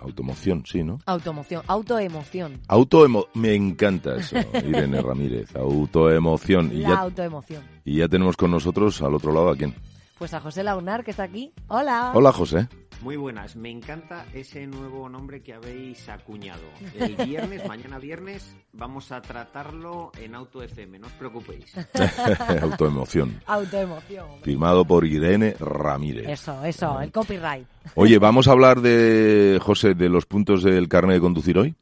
[0.00, 0.98] Automoción, sí, ¿no?
[1.06, 2.60] Automoción, autoemoción.
[2.68, 5.54] Autoemo me encanta eso, Irene Ramírez.
[5.56, 6.70] Autoemoción.
[6.72, 7.62] Y La ya, autoemoción.
[7.84, 9.74] y ya tenemos con nosotros al otro lado a quién.
[10.18, 11.52] Pues a José Launar, que está aquí.
[11.68, 12.12] Hola.
[12.14, 12.68] Hola, José.
[13.00, 16.62] Muy buenas, me encanta ese nuevo nombre que habéis acuñado.
[16.98, 21.74] El viernes, mañana viernes, vamos a tratarlo en Auto FM, no os preocupéis.
[22.60, 23.40] Autoemoción.
[23.46, 24.26] Autoemoción.
[24.42, 26.28] Firmado por Irene Ramírez.
[26.28, 27.68] Eso, eso, el copyright.
[27.94, 31.76] Oye, vamos a hablar de, José, de los puntos del carnet de conducir hoy.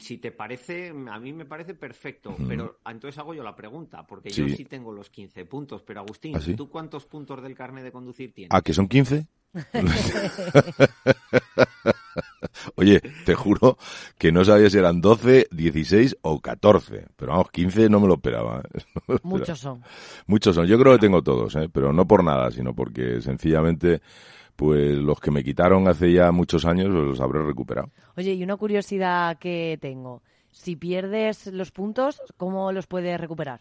[0.00, 4.30] Si te parece, a mí me parece perfecto, pero entonces hago yo la pregunta, porque
[4.30, 4.44] Sí.
[4.48, 6.54] yo sí tengo los 15 puntos, pero Agustín, ¿Ah, sí?
[6.56, 8.50] ¿tú cuántos puntos del carnet de conducir tienes?
[8.52, 9.28] ¿A que son 15?
[12.76, 13.76] Oye, te juro
[14.18, 17.06] que no sabía si eran 12, 16 o 14.
[17.16, 18.60] Pero vamos, 15 no me lo esperaba.
[18.60, 18.68] ¿eh?
[18.94, 19.38] No me lo esperaba.
[19.38, 19.82] Muchos son.
[20.26, 20.66] Muchos son.
[20.66, 21.68] Yo creo que tengo todos, ¿eh?
[21.72, 24.00] pero no por nada, sino porque sencillamente,
[24.56, 27.90] pues los que me quitaron hace ya muchos años pues, los habré recuperado.
[28.16, 30.22] Oye, y una curiosidad que tengo.
[30.50, 33.60] Si pierdes los puntos, ¿cómo los puedes recuperar?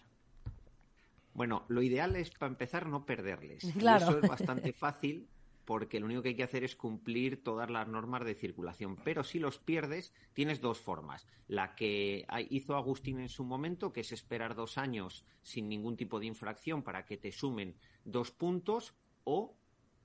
[1.33, 3.64] Bueno, lo ideal es, para empezar, no perderles.
[3.64, 4.09] Y Claro.
[4.09, 5.27] eso es bastante fácil
[5.66, 8.97] porque lo único que hay que hacer es cumplir todas las normas de circulación.
[9.03, 11.27] Pero si los pierdes, tienes dos formas.
[11.47, 16.19] La que hizo Agustín en su momento, que es esperar dos años sin ningún tipo
[16.19, 19.58] de infracción para que te sumen dos puntos, o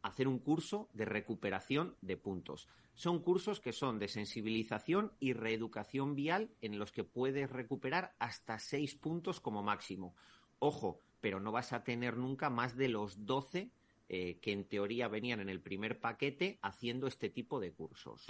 [0.03, 2.69] hacer un curso de recuperación de puntos.
[2.95, 8.59] Son cursos que son de sensibilización y reeducación vial en los que puedes recuperar hasta
[8.59, 10.15] seis puntos como máximo.
[10.59, 13.71] Ojo, pero no vas a tener nunca más de los 12
[14.13, 18.27] eh, que en teoría venían en el primer paquete haciendo este tipo de cursos.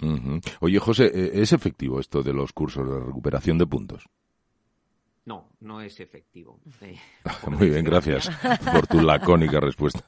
[0.59, 4.07] Oye, José, ¿eh, ¿es efectivo esto de los cursos de recuperación de puntos?
[5.25, 6.59] No, no es efectivo.
[6.81, 6.99] Eh,
[7.49, 8.29] Muy bien, gracias
[8.71, 10.03] por tu lacónica respuesta.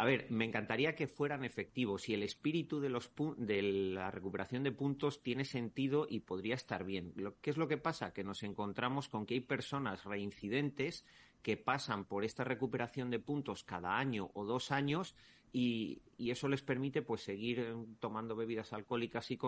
[0.00, 4.62] A ver, me encantaría que fueran efectivos y el espíritu de, los de la recuperación
[4.62, 7.12] de puntos tiene sentido y podría estar bien.
[7.16, 8.14] Lo, ¿Qué es lo que pasa?
[8.14, 11.04] Que nos encontramos con que hay personas reincidentes
[11.42, 15.14] que pasan por esta recuperación de puntos cada año o dos años
[15.52, 19.38] y, y eso les permite pues seguir eh, tomando bebidas alcohólicas y,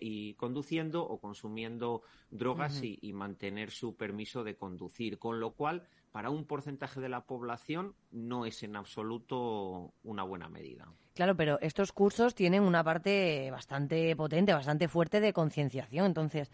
[0.00, 5.18] y conduciendo o consumiendo drogas y mantener su permiso de conducir.
[5.18, 10.48] Con lo cual, para un porcentaje de la población no es en absoluto una buena
[10.48, 10.88] medida.
[11.14, 16.06] Claro, pero estos cursos tienen una parte bastante potente, bastante fuerte de concienciación.
[16.06, 16.50] Entonces,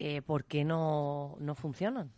[0.00, 2.10] eh, ¿por qué no, no funcionan?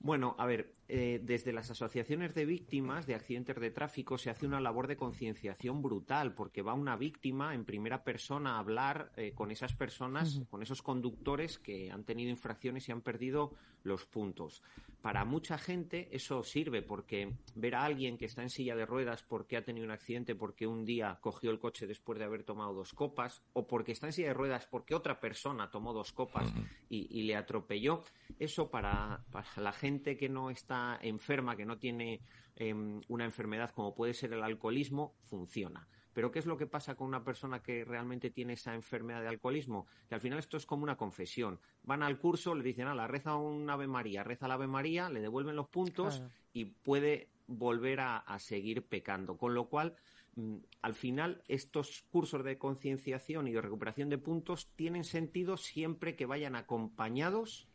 [0.00, 4.46] Bueno, a ver, eh, desde las asociaciones de víctimas de accidentes de tráfico se hace
[4.46, 9.32] una labor de concienciación brutal, porque va una víctima en primera persona a hablar eh,
[9.32, 14.62] con esas personas, con esos conductores que han tenido infracciones y han perdido los puntos.
[15.00, 19.22] Para mucha gente eso sirve porque ver a alguien que está en silla de ruedas
[19.22, 22.74] porque ha tenido un accidente, porque un día cogió el coche después de haber tomado
[22.74, 26.52] dos copas, o porque está en silla de ruedas porque otra persona tomó dos copas
[26.88, 28.02] y, y le atropelló.
[28.38, 32.20] Eso para, para la gente que no está enferma, que no tiene
[32.56, 35.88] em, una enfermedad como puede ser el alcoholismo, funciona.
[36.12, 39.28] Pero ¿qué es lo que pasa con una persona que realmente tiene esa enfermedad de
[39.28, 39.86] alcoholismo?
[40.08, 41.60] Que al final esto es como una confesión.
[41.84, 45.20] Van al curso, le dicen, la reza un Ave María, reza la Ave María, le
[45.20, 46.32] devuelven los puntos Claro.
[46.52, 49.36] y puede volver a, a seguir pecando.
[49.36, 49.94] Con lo cual,
[50.34, 56.16] mm, al final, estos cursos de concienciación y de recuperación de puntos tienen sentido siempre
[56.16, 57.69] que vayan acompañados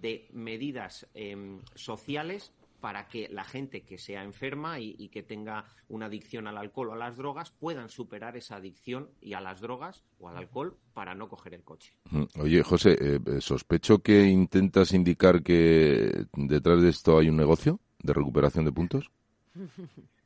[0.00, 5.64] de medidas em, sociales para que la gente que sea enferma y, y que tenga
[5.88, 9.60] una adicción al alcohol o a las drogas puedan superar esa adicción y a las
[9.60, 11.94] drogas o al alcohol para no coger el coche.
[12.38, 17.80] Oye, José, eh, eh, sospecho que intentas indicar que detrás de esto hay un negocio
[18.02, 19.10] de recuperación de puntos.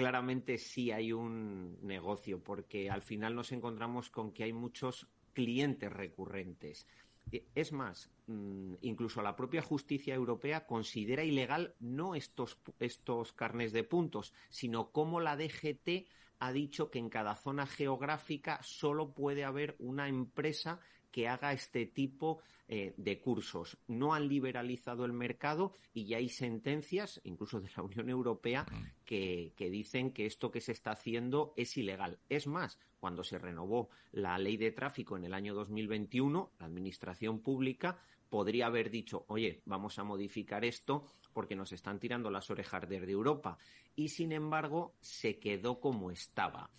[0.00, 5.92] claramente sí hay un negocio, porque al final nos encontramos con que hay muchos clientes
[5.92, 6.86] recurrentes.
[7.32, 13.72] E- Es más, mm, incluso la propia justicia europea considera ilegal no estos, estos carnes
[13.72, 16.08] de puntos, sino como la DGT
[16.38, 20.80] ha dicho que en cada zona geográfica solo puede haber una empresa
[21.10, 23.76] que haga este tipo eh, de cursos.
[23.88, 29.04] No han liberalizado el mercado y ya hay sentencias, incluso de la Unión Europea, mm.
[29.04, 32.18] que, que dicen que esto que se está haciendo es ilegal.
[32.28, 37.40] Es más, cuando se renovó la ley de tráfico en el año 2021, la Administración
[37.40, 37.98] Pública
[38.28, 43.10] podría haber dicho, oye, vamos a modificar esto porque nos están tirando las orejas desde
[43.10, 43.58] Europa.
[43.96, 46.70] Y sin embargo, se quedó como estaba.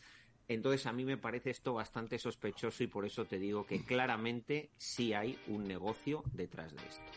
[0.47, 4.69] Entonces, a mí me parece esto bastante sospechoso y por eso te digo que claramente
[4.77, 7.11] sí hay un negocio detrás de esto.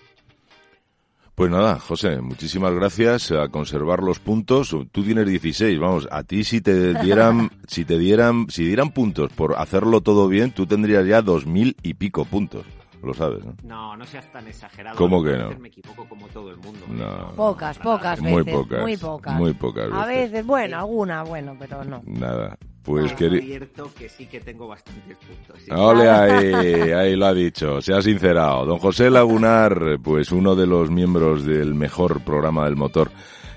[1.34, 4.68] Pues nada, José, muchísimas gracias a conservar los puntos.
[4.92, 9.32] Tú tienes 16, vamos, a ti si te dieran, si te dieran, si dieran puntos
[9.32, 12.64] por hacerlo todo bien, tú tendrías ya dos mil y pico puntos
[13.04, 13.54] lo sabes, ¿no?
[13.62, 14.96] No, no seas tan exagerado.
[14.96, 15.50] ¿Cómo que no?
[15.58, 16.86] Me equivoco como todo el mundo.
[16.88, 17.32] No.
[17.34, 18.32] Pocas, pocas veces.
[18.32, 18.80] Muy pocas.
[18.80, 19.34] Muy pocas.
[19.34, 20.00] Muy pocas veces.
[20.00, 22.02] A veces, bueno, alguna, bueno, pero no.
[22.04, 22.56] Nada.
[22.82, 25.58] Pues no, cierto que sí que tengo bastantes puntos.
[25.58, 25.70] ¿sí?
[25.72, 28.66] Ole ahí, ahí lo ha dicho, se ha sincerado.
[28.66, 33.10] Don José Lagunar, pues uno de los miembros del mejor programa del motor,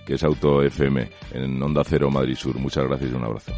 [0.06, 2.58] que es Auto FM, en Onda Cero Madrid Sur.
[2.58, 3.52] Muchas gracias y un abrazo.